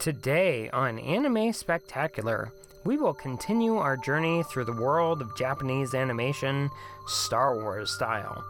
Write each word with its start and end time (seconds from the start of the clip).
Today 0.00 0.70
on 0.70 0.98
Anime 0.98 1.52
Spectacular, 1.52 2.50
we 2.84 2.96
will 2.96 3.12
continue 3.12 3.76
our 3.76 3.98
journey 3.98 4.42
through 4.44 4.64
the 4.64 4.72
world 4.72 5.20
of 5.20 5.36
Japanese 5.36 5.94
animation, 5.94 6.70
Star 7.06 7.54
Wars 7.54 7.90
style. 7.90 8.42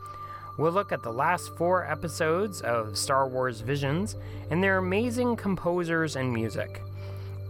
We'll 0.58 0.70
look 0.70 0.92
at 0.92 1.02
the 1.02 1.12
last 1.12 1.56
four 1.56 1.90
episodes 1.90 2.60
of 2.60 2.96
Star 2.96 3.26
Wars 3.26 3.62
Visions 3.62 4.14
and 4.52 4.62
their 4.62 4.78
amazing 4.78 5.34
composers 5.34 6.14
and 6.14 6.32
music. 6.32 6.80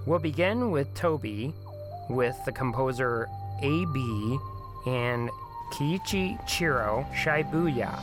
We'll 0.06 0.18
begin 0.18 0.70
with 0.70 0.94
Toby, 0.94 1.52
with 2.08 2.36
the 2.46 2.52
composer 2.52 3.28
A.B. 3.60 4.38
and 4.86 5.28
Keiichiro 5.74 7.06
Shibuya. 7.12 8.00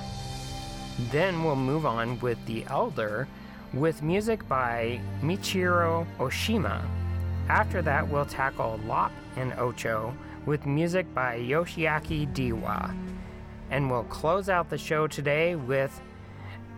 Then 1.11 1.43
we'll 1.43 1.55
move 1.55 1.87
on 1.87 2.19
with 2.19 2.37
The 2.45 2.65
Elder 2.69 3.27
with 3.73 4.01
music 4.01 4.47
by 4.47 4.99
Michiru 5.21 6.05
Oshima. 6.17 6.81
After 7.49 7.81
that, 7.81 8.07
we'll 8.07 8.25
tackle 8.25 8.79
Lop 8.85 9.11
and 9.35 9.53
Ocho 9.53 10.13
with 10.45 10.65
music 10.65 11.13
by 11.13 11.39
Yoshiaki 11.39 12.33
Dewa. 12.33 12.93
And 13.69 13.91
we'll 13.91 14.05
close 14.05 14.49
out 14.49 14.69
the 14.69 14.77
show 14.77 15.07
today 15.07 15.55
with 15.55 16.01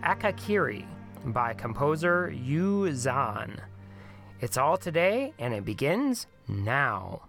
Akakiri 0.02 0.84
by 1.26 1.54
composer 1.54 2.30
Yu 2.30 2.92
Zan. 2.94 3.60
It's 4.40 4.56
all 4.56 4.76
today, 4.76 5.34
and 5.38 5.54
it 5.54 5.64
begins 5.64 6.26
now. 6.48 7.22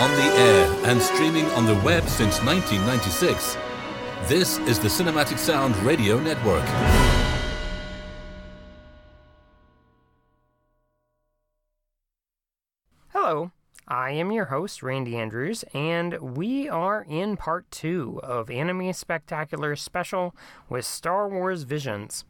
On 0.00 0.10
the 0.12 0.22
air 0.22 0.72
and 0.86 1.02
streaming 1.02 1.44
on 1.50 1.66
the 1.66 1.74
web 1.84 2.08
since 2.08 2.42
1996. 2.42 3.58
This 4.28 4.58
is 4.60 4.78
the 4.78 4.88
Cinematic 4.88 5.36
Sound 5.36 5.76
Radio 5.82 6.18
Network. 6.18 6.64
Hello, 13.08 13.52
I 13.86 14.12
am 14.12 14.32
your 14.32 14.46
host, 14.46 14.82
Randy 14.82 15.18
Andrews, 15.18 15.66
and 15.74 16.18
we 16.34 16.66
are 16.66 17.04
in 17.06 17.36
part 17.36 17.70
two 17.70 18.20
of 18.22 18.50
Anime 18.50 18.94
Spectacular 18.94 19.76
Special 19.76 20.34
with 20.70 20.86
Star 20.86 21.28
Wars 21.28 21.64
Visions. 21.64 22.24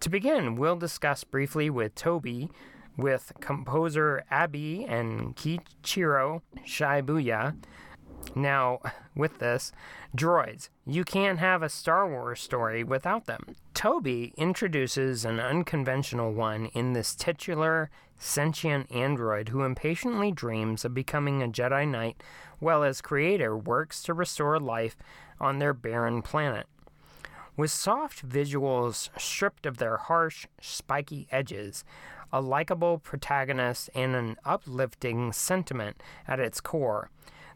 To 0.00 0.08
begin, 0.08 0.56
we'll 0.56 0.74
discuss 0.74 1.22
briefly 1.22 1.70
with 1.70 1.94
Toby 1.94 2.50
with 2.96 3.32
composer 3.40 4.24
Abi 4.30 4.84
and 4.84 5.36
Keiichiro 5.36 6.42
Shibuya. 6.64 7.56
Now, 8.34 8.80
with 9.14 9.38
this, 9.38 9.72
droids, 10.16 10.68
you 10.84 11.04
can't 11.04 11.38
have 11.38 11.62
a 11.62 11.68
Star 11.68 12.08
Wars 12.08 12.40
story 12.40 12.82
without 12.82 13.26
them. 13.26 13.56
Toby 13.74 14.32
introduces 14.36 15.24
an 15.24 15.38
unconventional 15.38 16.32
one 16.32 16.66
in 16.66 16.92
this 16.92 17.14
titular, 17.14 17.90
sentient 18.18 18.90
android 18.90 19.50
who 19.50 19.62
impatiently 19.62 20.32
dreams 20.32 20.84
of 20.84 20.94
becoming 20.94 21.42
a 21.42 21.48
Jedi 21.48 21.86
Knight, 21.86 22.22
while 22.58 22.82
his 22.82 23.00
creator 23.00 23.56
works 23.56 24.02
to 24.02 24.14
restore 24.14 24.58
life 24.58 24.96
on 25.38 25.58
their 25.58 25.74
barren 25.74 26.22
planet. 26.22 26.66
With 27.56 27.70
soft 27.70 28.26
visuals 28.28 29.08
stripped 29.18 29.64
of 29.64 29.78
their 29.78 29.96
harsh, 29.96 30.46
spiky 30.60 31.26
edges, 31.30 31.84
a 32.32 32.40
likable 32.40 32.98
protagonist, 32.98 33.90
and 33.94 34.14
an 34.14 34.36
uplifting 34.44 35.32
sentiment 35.32 36.02
at 36.26 36.40
its 36.40 36.60
core, 36.60 37.10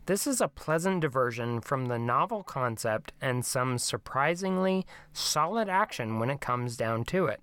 this 0.07 0.27
is 0.27 0.41
a 0.41 0.49
pleasant 0.49 1.01
diversion 1.01 1.61
from 1.61 1.87
the 1.87 1.99
novel 1.99 2.43
concept 2.43 3.13
and 3.21 3.45
some 3.45 3.79
surprisingly 3.79 4.85
solid 5.13 5.69
action 5.69 6.19
when 6.19 6.31
it 6.31 6.41
comes 6.41 6.77
down 6.77 7.05
to 7.05 7.27
it. 7.27 7.41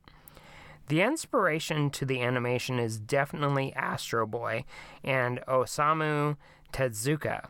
The 0.87 1.01
inspiration 1.01 1.89
to 1.91 2.05
the 2.05 2.21
animation 2.21 2.79
is 2.79 2.99
definitely 2.99 3.73
Astro 3.73 4.25
Boy 4.25 4.65
and 5.03 5.39
Osamu 5.47 6.37
Tezuka. 6.73 7.47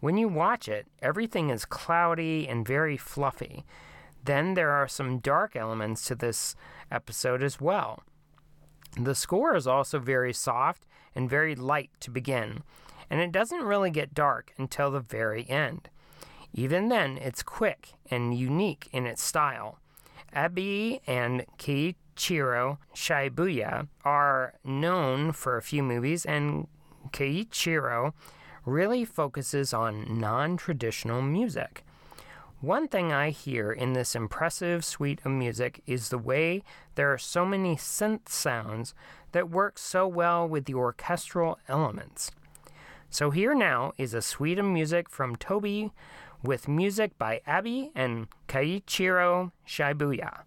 When 0.00 0.16
you 0.16 0.28
watch 0.28 0.68
it, 0.68 0.86
everything 1.00 1.50
is 1.50 1.64
cloudy 1.64 2.46
and 2.48 2.66
very 2.66 2.96
fluffy. 2.96 3.64
Then 4.24 4.54
there 4.54 4.70
are 4.70 4.88
some 4.88 5.18
dark 5.18 5.56
elements 5.56 6.04
to 6.06 6.14
this 6.14 6.54
episode 6.90 7.42
as 7.42 7.60
well. 7.60 8.02
The 8.98 9.14
score 9.14 9.54
is 9.54 9.66
also 9.66 10.00
very 10.00 10.32
soft 10.32 10.84
and 11.14 11.30
very 11.30 11.54
light 11.54 11.90
to 12.00 12.10
begin, 12.10 12.64
and 13.08 13.20
it 13.20 13.30
doesn't 13.30 13.62
really 13.62 13.90
get 13.90 14.12
dark 14.12 14.52
until 14.58 14.90
the 14.90 15.00
very 15.00 15.48
end. 15.48 15.88
Even 16.52 16.88
then, 16.88 17.16
it's 17.18 17.42
quick 17.42 17.92
and 18.10 18.36
unique 18.36 18.88
in 18.92 19.06
its 19.06 19.22
style. 19.22 19.78
Abi 20.34 21.00
and 21.06 21.44
Keiichiro 21.58 22.78
Shibuya 22.94 23.86
are 24.04 24.54
known 24.64 25.32
for 25.32 25.56
a 25.56 25.62
few 25.62 25.82
movies, 25.82 26.26
and 26.26 26.66
Keiichiro 27.10 28.12
really 28.64 29.04
focuses 29.04 29.72
on 29.72 30.18
non 30.18 30.56
traditional 30.56 31.22
music. 31.22 31.84
One 32.60 32.88
thing 32.88 33.12
I 33.12 33.30
hear 33.30 33.70
in 33.70 33.92
this 33.92 34.16
impressive 34.16 34.84
suite 34.84 35.20
of 35.24 35.30
music 35.30 35.80
is 35.86 36.08
the 36.08 36.18
way 36.18 36.64
there 36.96 37.12
are 37.12 37.18
so 37.18 37.46
many 37.46 37.76
synth 37.76 38.28
sounds 38.28 38.94
that 39.30 39.48
work 39.48 39.78
so 39.78 40.08
well 40.08 40.48
with 40.48 40.64
the 40.64 40.74
orchestral 40.74 41.60
elements. 41.68 42.32
So, 43.10 43.30
here 43.30 43.54
now 43.54 43.92
is 43.96 44.12
a 44.12 44.20
suite 44.20 44.58
of 44.58 44.64
music 44.64 45.08
from 45.08 45.36
Toby 45.36 45.92
with 46.42 46.66
music 46.66 47.16
by 47.16 47.42
Abby 47.46 47.92
and 47.94 48.26
Keiichiro 48.48 49.52
Shibuya. 49.64 50.40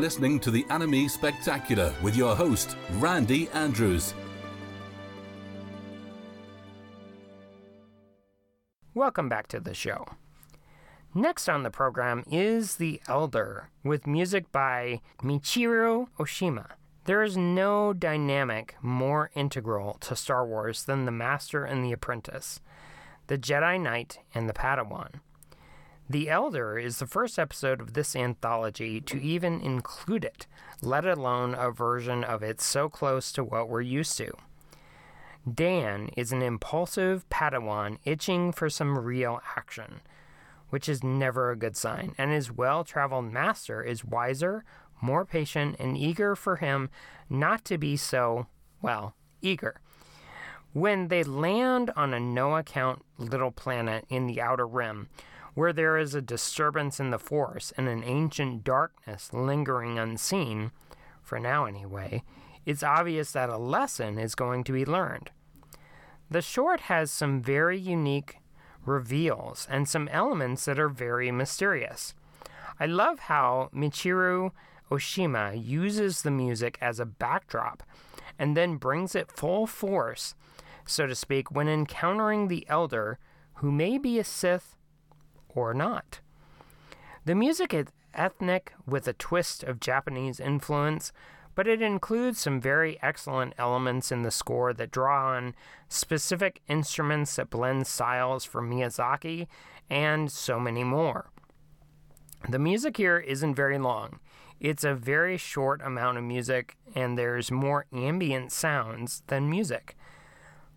You're 0.00 0.06
listening 0.06 0.40
to 0.40 0.50
the 0.50 0.64
Anime 0.70 1.10
Spectacular 1.10 1.94
with 2.02 2.16
your 2.16 2.34
host, 2.34 2.74
Randy 2.92 3.50
Andrews. 3.50 4.14
Welcome 8.94 9.28
back 9.28 9.46
to 9.48 9.60
the 9.60 9.74
show. 9.74 10.06
Next 11.14 11.50
on 11.50 11.64
the 11.64 11.70
program 11.70 12.24
is 12.32 12.76
The 12.76 13.02
Elder, 13.08 13.68
with 13.84 14.06
music 14.06 14.50
by 14.50 15.02
Michiru 15.22 16.08
Oshima. 16.18 16.70
There 17.04 17.22
is 17.22 17.36
no 17.36 17.92
dynamic 17.92 18.76
more 18.80 19.30
integral 19.34 19.98
to 20.00 20.16
Star 20.16 20.46
Wars 20.46 20.84
than 20.84 21.04
the 21.04 21.12
Master 21.12 21.66
and 21.66 21.84
the 21.84 21.92
Apprentice, 21.92 22.60
the 23.26 23.36
Jedi 23.36 23.78
Knight 23.78 24.20
and 24.34 24.48
the 24.48 24.54
Padawan. 24.54 25.20
The 26.10 26.28
Elder 26.28 26.76
is 26.76 26.98
the 26.98 27.06
first 27.06 27.38
episode 27.38 27.80
of 27.80 27.92
this 27.92 28.16
anthology 28.16 29.00
to 29.02 29.22
even 29.22 29.60
include 29.60 30.24
it, 30.24 30.48
let 30.82 31.06
alone 31.06 31.54
a 31.54 31.70
version 31.70 32.24
of 32.24 32.42
it 32.42 32.60
so 32.60 32.88
close 32.88 33.30
to 33.30 33.44
what 33.44 33.68
we're 33.68 33.80
used 33.80 34.16
to. 34.16 34.32
Dan 35.48 36.10
is 36.16 36.32
an 36.32 36.42
impulsive 36.42 37.28
Padawan 37.28 37.98
itching 38.04 38.50
for 38.50 38.68
some 38.68 38.98
real 38.98 39.40
action, 39.56 40.00
which 40.70 40.88
is 40.88 41.04
never 41.04 41.52
a 41.52 41.56
good 41.56 41.76
sign, 41.76 42.16
and 42.18 42.32
his 42.32 42.50
well 42.50 42.82
traveled 42.82 43.32
master 43.32 43.80
is 43.80 44.04
wiser, 44.04 44.64
more 45.00 45.24
patient, 45.24 45.76
and 45.78 45.96
eager 45.96 46.34
for 46.34 46.56
him 46.56 46.90
not 47.28 47.64
to 47.66 47.78
be 47.78 47.96
so, 47.96 48.48
well, 48.82 49.14
eager. 49.42 49.80
When 50.72 51.06
they 51.06 51.22
land 51.22 51.92
on 51.94 52.12
a 52.12 52.18
no 52.18 52.56
account 52.56 53.04
little 53.16 53.52
planet 53.52 54.06
in 54.08 54.26
the 54.26 54.40
outer 54.40 54.66
rim, 54.66 55.08
where 55.54 55.72
there 55.72 55.96
is 55.98 56.14
a 56.14 56.22
disturbance 56.22 57.00
in 57.00 57.10
the 57.10 57.18
force 57.18 57.72
and 57.76 57.88
an 57.88 58.04
ancient 58.04 58.64
darkness 58.64 59.32
lingering 59.32 59.98
unseen, 59.98 60.70
for 61.22 61.38
now 61.38 61.64
anyway, 61.64 62.22
it's 62.66 62.82
obvious 62.82 63.32
that 63.32 63.48
a 63.48 63.56
lesson 63.56 64.18
is 64.18 64.34
going 64.34 64.64
to 64.64 64.72
be 64.72 64.84
learned. 64.84 65.30
The 66.30 66.42
short 66.42 66.80
has 66.82 67.10
some 67.10 67.42
very 67.42 67.78
unique 67.78 68.36
reveals 68.86 69.66
and 69.70 69.88
some 69.88 70.08
elements 70.08 70.64
that 70.64 70.78
are 70.78 70.88
very 70.88 71.30
mysterious. 71.30 72.14
I 72.78 72.86
love 72.86 73.20
how 73.20 73.70
Michiru 73.74 74.52
Oshima 74.90 75.60
uses 75.62 76.22
the 76.22 76.30
music 76.30 76.78
as 76.80 76.98
a 76.98 77.06
backdrop 77.06 77.82
and 78.38 78.56
then 78.56 78.76
brings 78.76 79.14
it 79.14 79.30
full 79.30 79.66
force, 79.66 80.34
so 80.86 81.06
to 81.06 81.14
speak, 81.14 81.50
when 81.50 81.68
encountering 81.68 82.48
the 82.48 82.66
Elder, 82.68 83.18
who 83.56 83.70
may 83.70 83.98
be 83.98 84.18
a 84.18 84.24
Sith 84.24 84.76
or 85.54 85.74
not. 85.74 86.20
The 87.24 87.34
music 87.34 87.74
is 87.74 87.86
ethnic 88.14 88.72
with 88.86 89.06
a 89.06 89.12
twist 89.12 89.62
of 89.62 89.80
Japanese 89.80 90.40
influence, 90.40 91.12
but 91.54 91.66
it 91.66 91.82
includes 91.82 92.38
some 92.38 92.60
very 92.60 92.98
excellent 93.02 93.54
elements 93.58 94.10
in 94.10 94.22
the 94.22 94.30
score 94.30 94.72
that 94.72 94.90
draw 94.90 95.32
on 95.36 95.54
specific 95.88 96.62
instruments 96.68 97.36
that 97.36 97.50
blend 97.50 97.86
styles 97.86 98.44
from 98.44 98.70
Miyazaki 98.70 99.46
and 99.88 100.30
so 100.30 100.58
many 100.58 100.84
more. 100.84 101.30
The 102.48 102.58
music 102.58 102.96
here 102.96 103.18
isn't 103.18 103.54
very 103.54 103.78
long. 103.78 104.20
It's 104.60 104.84
a 104.84 104.94
very 104.94 105.36
short 105.36 105.80
amount 105.82 106.18
of 106.18 106.24
music, 106.24 106.76
and 106.94 107.18
there's 107.18 107.50
more 107.50 107.86
ambient 107.92 108.52
sounds 108.52 109.22
than 109.26 109.50
music. 109.50 109.96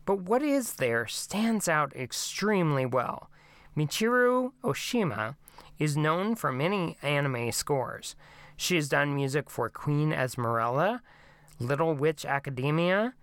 But 0.05 0.21
what 0.21 0.41
is 0.41 0.73
there 0.73 1.07
stands 1.07 1.67
out 1.67 1.95
extremely 1.95 2.85
well. 2.85 3.29
Michiru 3.75 4.51
Oshima 4.63 5.35
is 5.79 5.97
known 5.97 6.35
for 6.35 6.51
many 6.51 6.97
anime 7.01 7.51
scores. 7.51 8.15
She 8.55 8.75
has 8.75 8.87
done 8.87 9.15
music 9.15 9.49
for 9.49 9.69
Queen 9.69 10.13
Esmeralda, 10.13 11.01
Little 11.59 11.95
Witch 11.95 12.25
Academia, 12.25 13.13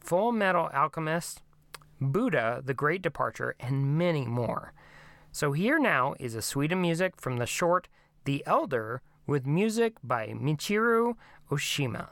Full 0.00 0.32
Metal 0.32 0.68
Alchemist, 0.74 1.42
Buddha, 2.00 2.62
The 2.64 2.74
Great 2.74 3.02
Departure, 3.02 3.54
and 3.60 3.96
many 3.96 4.26
more. 4.26 4.72
So 5.32 5.52
here 5.52 5.78
now 5.78 6.14
is 6.18 6.34
a 6.34 6.42
suite 6.42 6.72
of 6.72 6.78
music 6.78 7.20
from 7.20 7.36
the 7.36 7.46
short 7.46 7.86
The 8.24 8.42
Elder 8.46 9.02
with 9.26 9.46
music 9.46 9.94
by 10.02 10.28
Michiru 10.28 11.14
Oshima. 11.50 12.08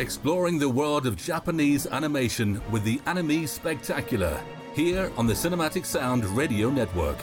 Exploring 0.00 0.58
the 0.58 0.66
world 0.66 1.06
of 1.06 1.14
Japanese 1.14 1.86
animation 1.86 2.58
with 2.70 2.84
the 2.84 2.98
Anime 3.04 3.46
Spectacular, 3.46 4.40
here 4.72 5.12
on 5.18 5.26
the 5.26 5.34
Cinematic 5.34 5.84
Sound 5.84 6.24
Radio 6.24 6.70
Network. 6.70 7.18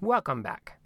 Welcome 0.00 0.40
back. 0.40 0.78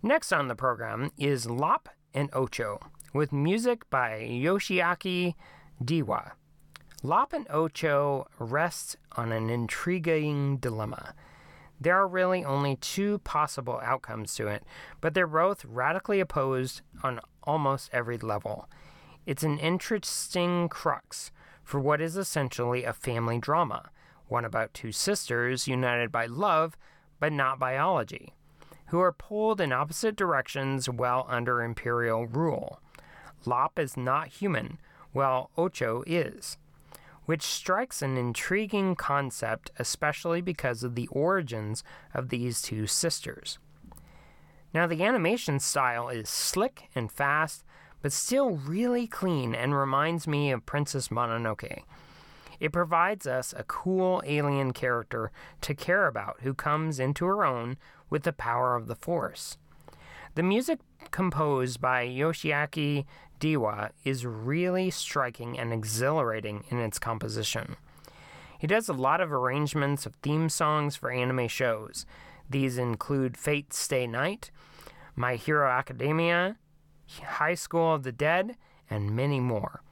Next 0.00 0.32
on 0.32 0.46
the 0.46 0.54
program 0.54 1.10
is 1.18 1.50
Lop 1.50 1.88
and 2.14 2.30
Ocho, 2.32 2.78
with 3.12 3.32
music 3.32 3.90
by 3.90 4.20
Yoshiaki 4.20 5.34
Dewa. 5.84 6.34
Lop 7.02 7.32
and 7.32 7.48
Ocho 7.50 8.28
rest 8.38 8.96
on 9.16 9.32
an 9.32 9.50
intriguing 9.50 10.58
dilemma. 10.58 11.14
There 11.82 11.98
are 11.98 12.06
really 12.06 12.44
only 12.44 12.76
two 12.76 13.18
possible 13.18 13.80
outcomes 13.82 14.36
to 14.36 14.46
it, 14.46 14.62
but 15.00 15.14
they're 15.14 15.26
both 15.26 15.64
radically 15.64 16.20
opposed 16.20 16.82
on 17.02 17.20
almost 17.42 17.90
every 17.92 18.18
level. 18.18 18.68
It's 19.26 19.42
an 19.42 19.58
interesting 19.58 20.68
crux 20.68 21.32
for 21.64 21.80
what 21.80 22.00
is 22.00 22.16
essentially 22.16 22.84
a 22.84 22.92
family 22.92 23.38
drama, 23.38 23.90
one 24.28 24.44
about 24.44 24.74
two 24.74 24.92
sisters 24.92 25.66
united 25.66 26.12
by 26.12 26.26
love 26.26 26.76
but 27.18 27.32
not 27.32 27.58
biology, 27.58 28.32
who 28.86 29.00
are 29.00 29.12
pulled 29.12 29.60
in 29.60 29.72
opposite 29.72 30.14
directions 30.14 30.88
while 30.88 31.26
under 31.28 31.62
imperial 31.62 32.26
rule. 32.26 32.80
Lop 33.44 33.76
is 33.76 33.96
not 33.96 34.28
human, 34.28 34.78
while 35.10 35.50
Ocho 35.56 36.04
is 36.06 36.58
which 37.26 37.42
strikes 37.42 38.02
an 38.02 38.16
intriguing 38.16 38.94
concept, 38.94 39.70
especially 39.78 40.40
because 40.40 40.82
of 40.82 40.94
the 40.94 41.06
origins 41.08 41.84
of 42.14 42.28
these 42.28 42.60
two 42.60 42.86
sisters. 42.86 43.58
Now, 44.74 44.86
the 44.86 45.04
animation 45.04 45.60
style 45.60 46.08
is 46.08 46.28
slick 46.28 46.88
and 46.94 47.12
fast, 47.12 47.64
but 48.00 48.12
still 48.12 48.50
really 48.50 49.06
clean 49.06 49.54
and 49.54 49.74
reminds 49.74 50.26
me 50.26 50.50
of 50.50 50.66
Princess 50.66 51.08
Mononoke. 51.08 51.82
It 52.58 52.72
provides 52.72 53.26
us 53.26 53.52
a 53.56 53.64
cool 53.64 54.22
alien 54.24 54.72
character 54.72 55.30
to 55.62 55.74
care 55.74 56.06
about 56.06 56.38
who 56.42 56.54
comes 56.54 56.98
into 56.98 57.26
her 57.26 57.44
own 57.44 57.76
with 58.08 58.22
the 58.22 58.32
power 58.32 58.76
of 58.76 58.86
the 58.86 58.94
Force. 58.94 59.58
The 60.34 60.42
music 60.42 60.80
composed 61.10 61.80
by 61.80 62.06
Yoshiaki 62.06 63.04
Dewa 63.38 63.90
is 64.04 64.24
really 64.24 64.90
striking 64.90 65.58
and 65.58 65.72
exhilarating 65.72 66.64
in 66.70 66.78
its 66.78 66.98
composition. 66.98 67.76
He 68.58 68.68
does 68.68 68.88
a 68.88 68.92
lot 68.92 69.20
of 69.20 69.32
arrangements 69.32 70.06
of 70.06 70.14
theme 70.16 70.48
songs 70.48 70.94
for 70.94 71.10
anime 71.10 71.48
shows. 71.48 72.06
These 72.48 72.78
include 72.78 73.36
Fate 73.36 73.72
Stay 73.72 74.06
Night, 74.06 74.52
My 75.16 75.34
Hero 75.34 75.68
Academia, 75.68 76.58
High 77.20 77.54
School 77.54 77.94
of 77.94 78.04
the 78.04 78.12
Dead, 78.12 78.56
and 78.88 79.16
many 79.16 79.40
more. 79.40 79.82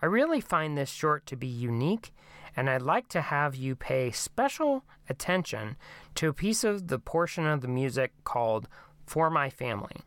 I 0.00 0.06
really 0.06 0.40
find 0.40 0.76
this 0.78 0.90
short 0.90 1.26
to 1.26 1.36
be 1.36 1.46
unique, 1.46 2.14
and 2.56 2.70
I'd 2.70 2.82
like 2.82 3.08
to 3.08 3.20
have 3.20 3.54
you 3.54 3.76
pay 3.76 4.10
special 4.10 4.84
attention 5.08 5.76
to 6.14 6.28
a 6.28 6.34
piece 6.34 6.64
of 6.64 6.88
the 6.88 6.98
portion 6.98 7.46
of 7.46 7.60
the 7.60 7.68
music 7.68 8.12
called 8.24 8.68
For 9.06 9.28
My 9.28 9.50
Family. 9.50 10.00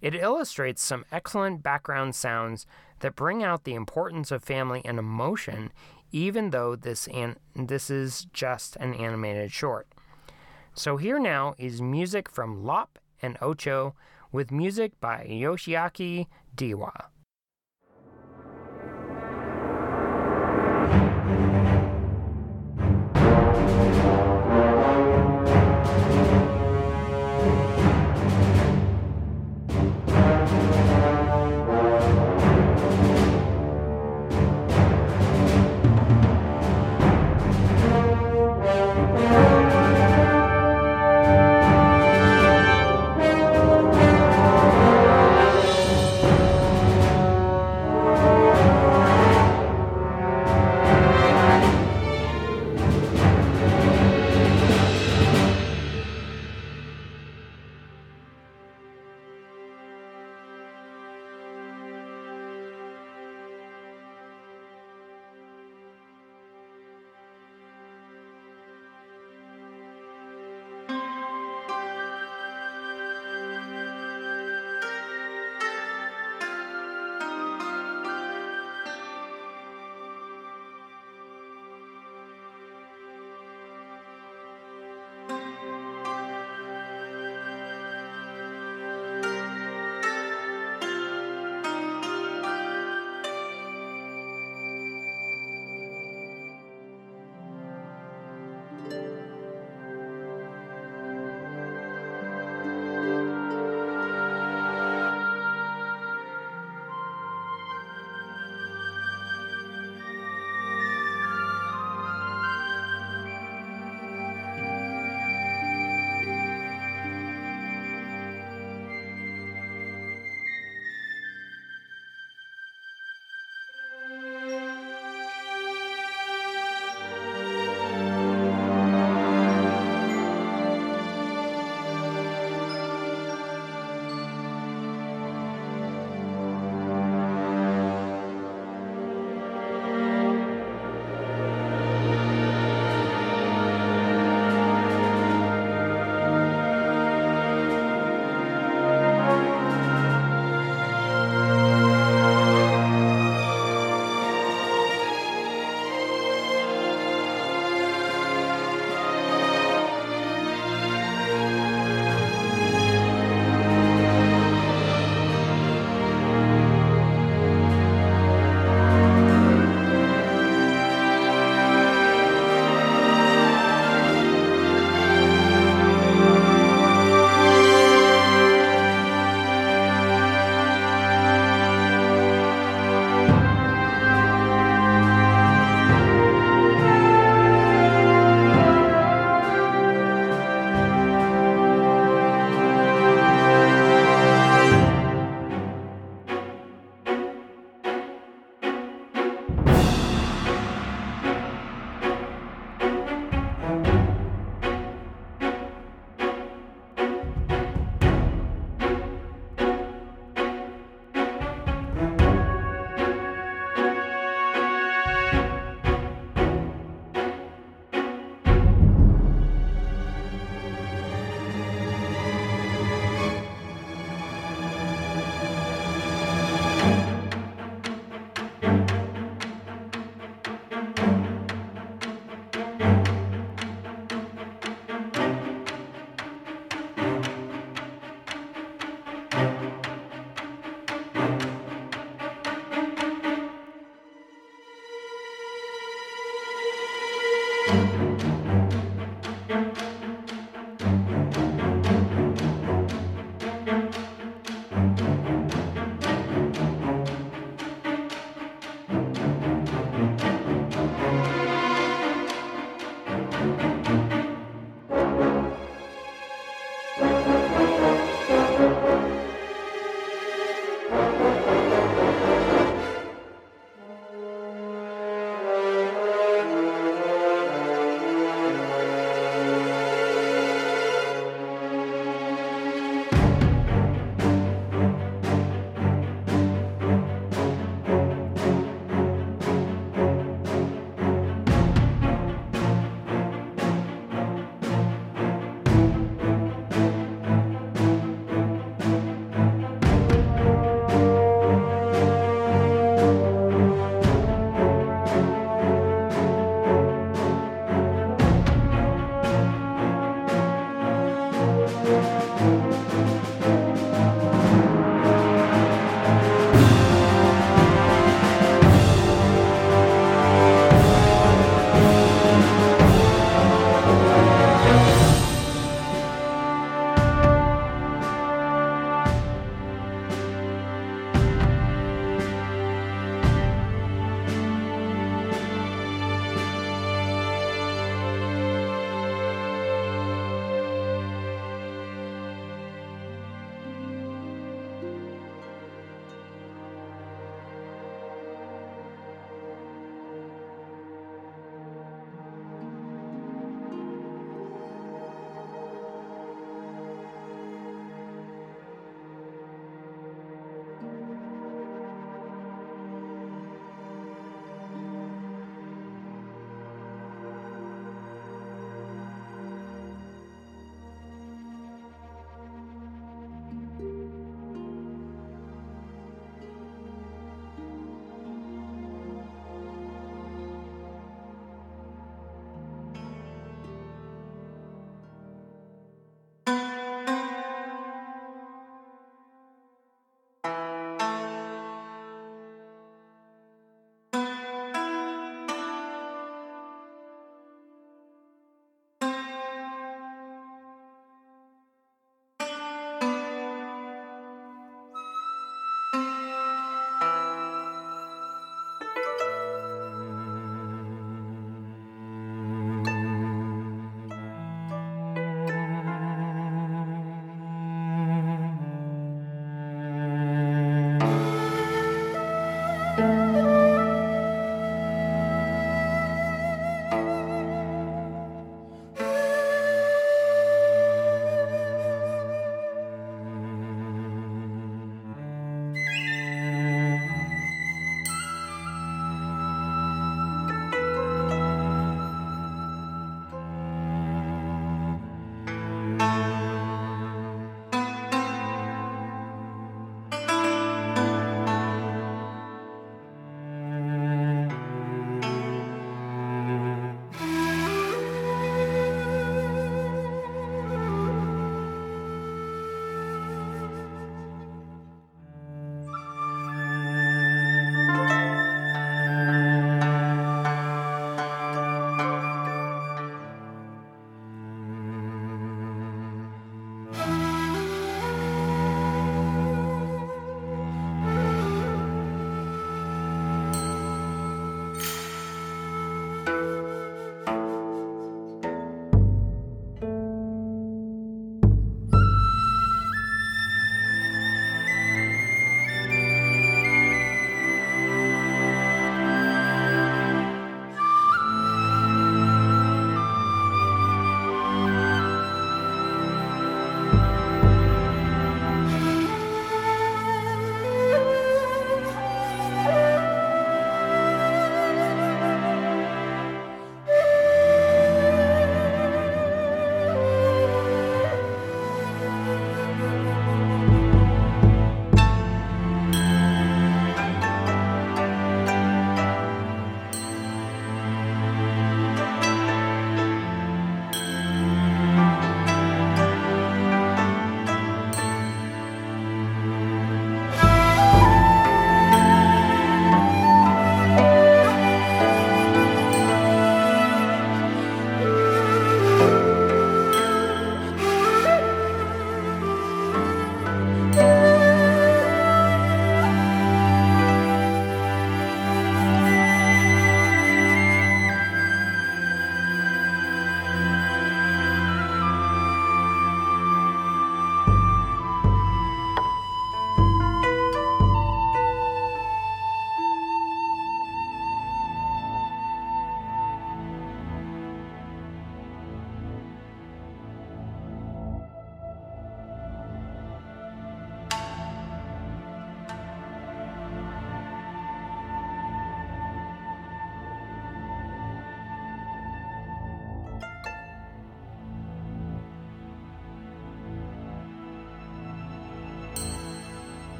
It 0.00 0.14
illustrates 0.14 0.82
some 0.82 1.04
excellent 1.10 1.62
background 1.62 2.14
sounds 2.14 2.66
that 3.00 3.16
bring 3.16 3.42
out 3.42 3.64
the 3.64 3.74
importance 3.74 4.30
of 4.30 4.42
family 4.42 4.82
and 4.84 4.98
emotion, 4.98 5.72
even 6.12 6.50
though 6.50 6.76
this, 6.76 7.08
an- 7.08 7.38
this 7.54 7.90
is 7.90 8.26
just 8.32 8.76
an 8.76 8.94
animated 8.94 9.52
short. 9.52 9.88
So, 10.74 10.96
here 10.96 11.18
now 11.18 11.54
is 11.58 11.82
music 11.82 12.30
from 12.30 12.64
Lop 12.64 12.98
and 13.20 13.36
Ocho 13.40 13.94
with 14.30 14.52
music 14.52 14.92
by 15.00 15.26
Yoshiaki 15.28 16.26
Dewa. 16.54 17.08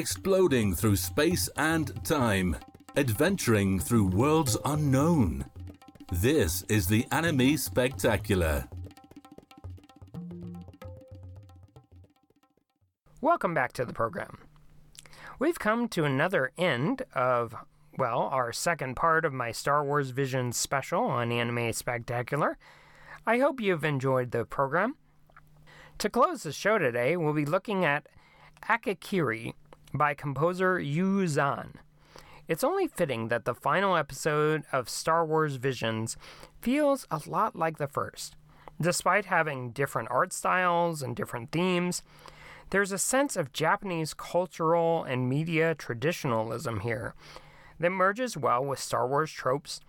Exploding 0.00 0.74
through 0.74 0.96
space 0.96 1.46
and 1.58 2.02
time, 2.06 2.56
adventuring 2.96 3.78
through 3.78 4.06
worlds 4.06 4.56
unknown. 4.64 5.44
This 6.10 6.62
is 6.70 6.86
the 6.86 7.06
Anime 7.12 7.58
Spectacular. 7.58 8.66
Welcome 13.20 13.52
back 13.52 13.74
to 13.74 13.84
the 13.84 13.92
program. 13.92 14.38
We've 15.38 15.58
come 15.58 15.86
to 15.88 16.04
another 16.04 16.50
end 16.56 17.02
of, 17.14 17.54
well, 17.98 18.20
our 18.20 18.54
second 18.54 18.94
part 18.94 19.26
of 19.26 19.34
my 19.34 19.52
Star 19.52 19.84
Wars 19.84 20.10
Vision 20.10 20.52
special 20.52 21.02
on 21.02 21.30
Anime 21.30 21.74
Spectacular. 21.74 22.56
I 23.26 23.36
hope 23.36 23.60
you've 23.60 23.84
enjoyed 23.84 24.30
the 24.30 24.46
program. 24.46 24.96
To 25.98 26.08
close 26.08 26.44
the 26.44 26.52
show 26.52 26.78
today, 26.78 27.18
we'll 27.18 27.34
be 27.34 27.44
looking 27.44 27.84
at 27.84 28.06
Akakiri 28.66 29.52
by 29.92 30.14
composer 30.14 30.78
Yu 30.78 31.24
Zhan. 31.24 31.74
It's 32.48 32.64
only 32.64 32.86
fitting 32.88 33.28
that 33.28 33.44
the 33.44 33.54
final 33.54 33.96
episode 33.96 34.64
of 34.72 34.88
Star 34.88 35.24
Wars 35.24 35.56
Visions 35.56 36.16
feels 36.60 37.06
a 37.10 37.20
lot 37.26 37.54
like 37.54 37.78
the 37.78 37.86
first. 37.86 38.36
Despite 38.80 39.26
having 39.26 39.70
different 39.70 40.10
art 40.10 40.32
styles 40.32 41.02
and 41.02 41.14
different 41.14 41.52
themes, 41.52 42.02
there's 42.70 42.92
a 42.92 42.98
sense 42.98 43.36
of 43.36 43.52
Japanese 43.52 44.14
cultural 44.14 45.04
and 45.04 45.28
media 45.28 45.74
traditionalism 45.74 46.80
here 46.80 47.14
that 47.78 47.90
merges 47.90 48.36
well 48.36 48.64
with 48.64 48.78
Star 48.78 49.06
Wars 49.06 49.30
tropes 49.30 49.80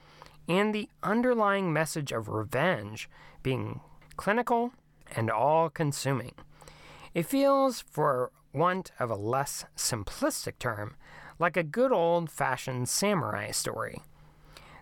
and 0.47 0.74
the 0.74 0.89
underlying 1.04 1.72
message 1.72 2.12
of 2.12 2.28
revenge 2.28 3.10
being 3.43 3.82
clinical 4.18 4.72
and 5.16 5.30
all 5.30 5.70
consuming. 5.70 6.34
It 7.14 7.26
feels, 7.26 7.82
for 7.82 8.32
want 8.54 8.91
of 8.99 9.10
a 9.10 9.16
less 9.16 9.66
simplistic 9.76 10.60
term, 10.60 10.95
like 11.39 11.58
a 11.58 11.64
good 11.64 11.91
old 11.91 12.30
fashioned 12.30 12.89
samurai 12.89 13.52
story. 13.52 14.02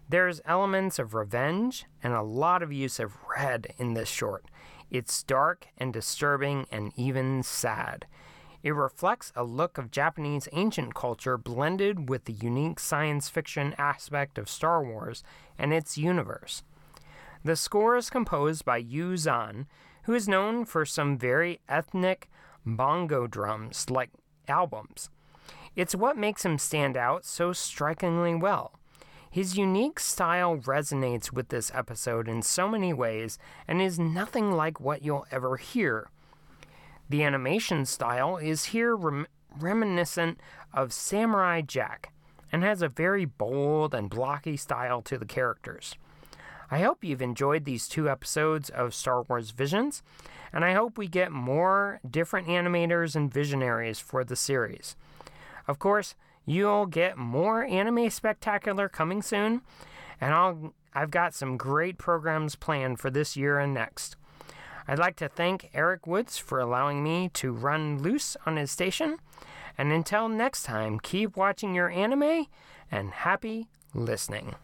There's 0.08 0.42
elements 0.46 0.98
of 0.98 1.14
revenge 1.14 1.86
and 2.04 2.14
a 2.14 2.24
lot 2.24 2.64
of 2.64 2.74
use 2.74 3.00
of 3.00 3.18
red 3.36 3.74
in 3.78 3.94
this 3.94 4.10
short, 4.10 4.46
it's 4.92 5.22
dark 5.22 5.68
and 5.78 5.94
disturbing 5.94 6.66
and 6.72 6.92
even 6.96 7.44
sad. 7.44 8.08
It 8.64 8.72
reflects 8.72 9.32
a 9.36 9.44
look 9.44 9.78
of 9.78 9.92
Japanese 9.92 10.50
ancient 10.52 10.96
culture 10.96 11.38
blended 11.38 12.10
with 12.10 12.26
the 12.26 12.34
unique 12.34 12.80
science 12.80 13.30
fiction 13.30 13.74
aspect 13.78 14.38
of 14.38 14.50
Star 14.50 14.84
Wars 14.84 15.24
and 15.58 15.74
its 15.74 15.98
universe. 15.98 16.64
The 17.44 17.56
score 17.56 17.96
is 17.96 18.10
composed 18.10 18.66
by 18.66 18.78
Yu 18.78 19.14
Zhan, 19.14 19.68
who 20.04 20.14
is 20.14 20.28
known 20.28 20.66
for 20.66 20.86
some 20.86 21.18
very 21.18 21.62
ethnic 21.70 22.30
bongo 22.66 23.28
drums 23.28 23.90
like 23.90 24.10
albums. 24.48 25.10
It's 25.76 25.96
what 25.96 26.18
makes 26.18 26.44
him 26.44 26.58
stand 26.58 26.98
out 26.98 27.26
so 27.26 27.54
strikingly 27.54 28.36
well. 28.36 28.74
His 29.32 29.58
unique 29.58 30.00
style 30.00 30.58
resonates 30.58 31.32
with 31.32 31.50
this 31.50 31.72
episode 31.74 32.28
in 32.28 32.42
so 32.42 32.68
many 32.68 32.94
ways 32.94 33.38
and 33.68 33.82
is 33.82 34.00
nothing 34.00 34.52
like 34.52 34.80
what 34.80 35.04
you'll 35.04 35.28
ever 35.32 35.58
hear. 35.58 36.10
The 37.10 37.24
animation 37.24 37.86
style 37.86 38.38
is 38.38 38.66
here 38.66 38.96
rem- 38.96 39.28
reminiscent 39.60 40.40
of 40.74 40.94
Samurai 40.94 41.62
Jack 41.62 42.12
and 42.52 42.64
has 42.64 42.82
a 42.82 42.90
very 42.90 43.26
bold 43.26 43.94
and 43.94 44.10
blocky 44.10 44.58
style 44.58 45.02
to 45.04 45.18
the 45.18 45.26
characters. 45.26 45.96
I 46.72 46.80
hope 46.80 47.04
you've 47.04 47.22
enjoyed 47.22 47.66
these 47.66 47.88
two 47.88 48.10
episodes 48.10 48.70
of 48.70 48.94
Star 48.94 49.24
Wars 49.24 49.52
Visions, 49.52 50.04
and 50.54 50.64
I 50.64 50.74
hope 50.74 50.98
we 50.98 51.08
get 51.08 51.32
more 51.32 52.00
different 52.10 52.48
animators 52.48 53.16
and 53.16 53.34
visionaries 53.34 54.00
for 54.00 54.24
the 54.24 54.36
series. 54.36 54.96
Of 55.68 55.80
course, 55.80 56.16
You'll 56.50 56.88
get 56.88 57.16
more 57.16 57.64
anime 57.64 58.10
spectacular 58.10 58.90
coming 58.90 59.22
soon, 59.22 59.62
and 60.20 60.34
I'll 60.34 60.74
I've 60.96 61.12
got 61.12 61.36
some 61.36 61.58
great 61.58 62.00
programs 62.00 62.56
planned 62.56 63.00
for 63.00 63.12
this 63.12 63.38
year 63.38 63.60
and 63.60 63.72
next. 63.72 64.16
I'd 64.88 64.98
like 64.98 65.16
to 65.18 65.30
thank 65.30 65.70
Eric 65.76 66.08
Woods 66.08 66.40
for 66.40 66.60
allowing 66.60 67.04
me 67.04 67.30
to 67.36 67.52
run 67.52 68.02
loose 68.02 68.36
on 68.48 68.58
his 68.58 68.72
station. 68.72 69.18
And 69.78 69.92
until 69.92 70.28
next 70.28 70.64
time, 70.64 71.00
keep 71.00 71.38
watching 71.38 71.76
your 71.76 71.92
anime 71.92 72.48
and 72.92 73.12
happy 73.12 73.68
listening. 73.94 74.56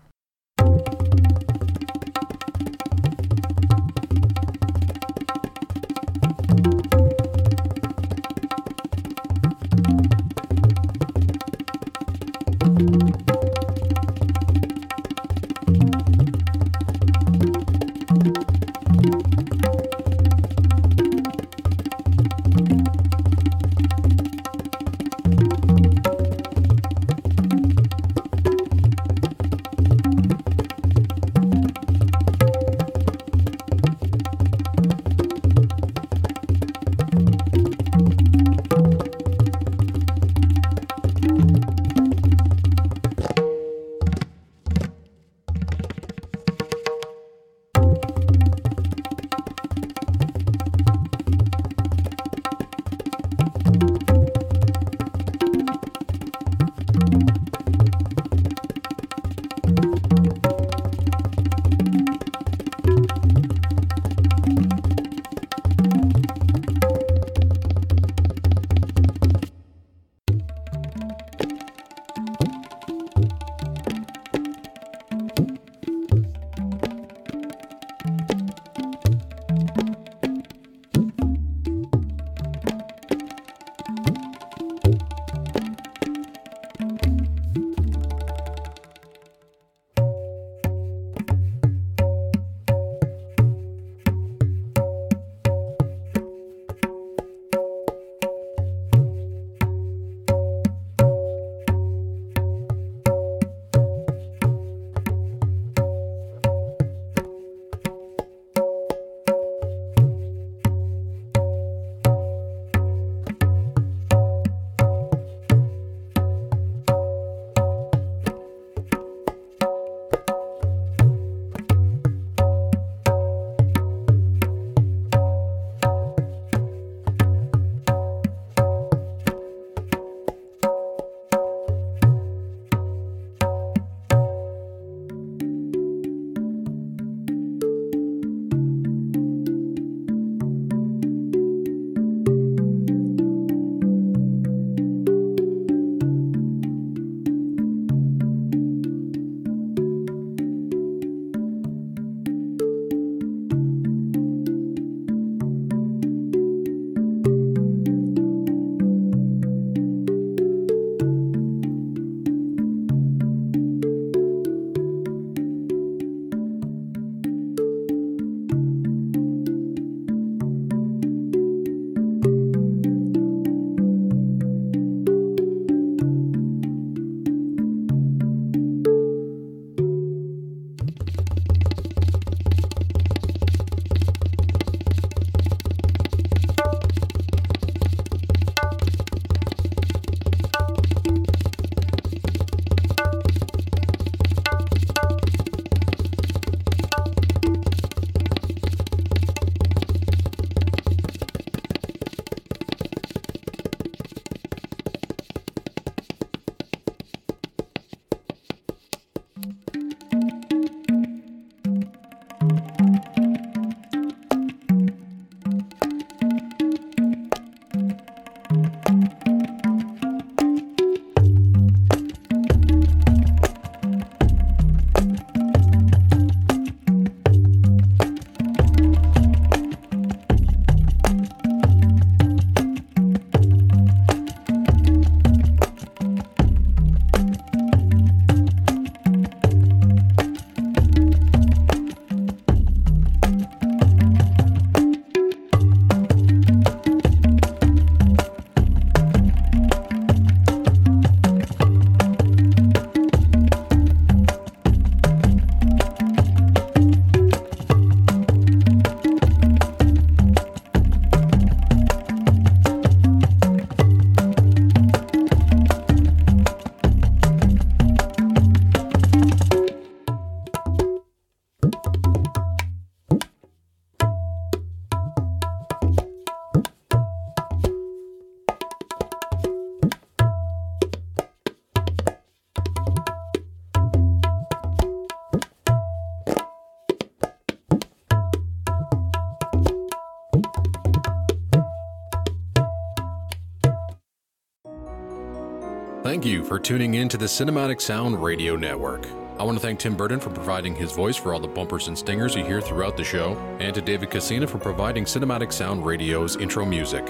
Thank 296.25 296.37
you 296.37 296.43
for 296.43 296.57
tuning 296.57 296.95
in 296.95 297.07
to 297.09 297.17
the 297.17 297.27
Cinematic 297.27 297.79
Sound 297.79 298.19
Radio 298.23 298.55
Network. 298.55 299.05
I 299.37 299.43
want 299.43 299.59
to 299.59 299.61
thank 299.61 299.77
Tim 299.77 299.95
Burton 299.95 300.19
for 300.19 300.31
providing 300.31 300.73
his 300.73 300.91
voice 300.91 301.15
for 301.15 301.35
all 301.35 301.39
the 301.39 301.47
bumpers 301.47 301.87
and 301.87 301.95
stingers 301.95 302.33
you 302.33 302.43
hear 302.43 302.61
throughout 302.61 302.97
the 302.97 303.03
show, 303.03 303.37
and 303.59 303.75
to 303.75 303.79
David 303.79 304.09
Casina 304.09 304.47
for 304.47 304.57
providing 304.57 305.05
Cinematic 305.05 305.53
Sound 305.53 305.85
Radio's 305.85 306.35
intro 306.37 306.65
music. 306.65 307.03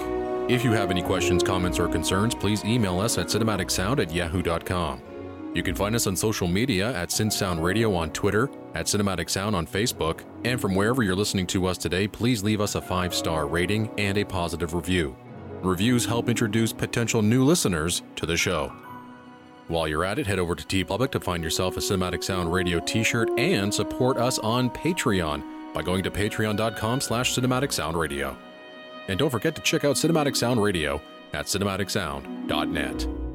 If 0.50 0.64
you 0.64 0.72
have 0.72 0.90
any 0.90 1.00
questions, 1.00 1.42
comments, 1.42 1.78
or 1.78 1.88
concerns, 1.88 2.34
please 2.34 2.62
email 2.66 3.00
us 3.00 3.16
at 3.16 3.28
cinematicsound 3.28 4.00
at 4.00 4.12
yahoo.com. 4.12 5.00
You 5.54 5.62
can 5.62 5.74
find 5.74 5.94
us 5.94 6.06
on 6.06 6.14
social 6.14 6.46
media 6.46 6.94
at 6.94 7.08
SynSound 7.08 7.62
Radio 7.62 7.94
on 7.94 8.10
Twitter, 8.10 8.50
at 8.74 8.84
Cinematic 8.84 9.30
Sound 9.30 9.56
on 9.56 9.66
Facebook, 9.66 10.24
and 10.44 10.60
from 10.60 10.74
wherever 10.74 11.02
you're 11.02 11.16
listening 11.16 11.46
to 11.46 11.64
us 11.64 11.78
today, 11.78 12.06
please 12.06 12.44
leave 12.44 12.60
us 12.60 12.74
a 12.74 12.82
five 12.82 13.14
star 13.14 13.46
rating 13.46 13.88
and 13.96 14.18
a 14.18 14.24
positive 14.24 14.74
review. 14.74 15.16
Reviews 15.62 16.04
help 16.04 16.28
introduce 16.28 16.74
potential 16.74 17.22
new 17.22 17.44
listeners 17.44 18.02
to 18.16 18.26
the 18.26 18.36
show. 18.36 18.70
While 19.68 19.88
you're 19.88 20.04
at 20.04 20.18
it, 20.18 20.26
head 20.26 20.38
over 20.38 20.54
to 20.54 20.64
TeePublic 20.64 21.10
to 21.12 21.20
find 21.20 21.42
yourself 21.42 21.76
a 21.76 21.80
Cinematic 21.80 22.22
Sound 22.22 22.52
Radio 22.52 22.78
t-shirt 22.78 23.30
and 23.38 23.74
support 23.74 24.16
us 24.16 24.38
on 24.38 24.70
Patreon 24.70 25.42
by 25.74 25.82
going 25.82 26.02
to 26.04 26.10
patreon.com 26.10 27.00
slash 27.00 27.34
cinematic 27.34 27.72
sound 27.72 27.98
radio. 27.98 28.36
And 29.08 29.18
don't 29.18 29.30
forget 29.30 29.54
to 29.56 29.62
check 29.62 29.84
out 29.84 29.96
Cinematic 29.96 30.36
Sound 30.36 30.62
Radio 30.62 31.02
at 31.32 31.46
cinematicsound.net. 31.46 33.25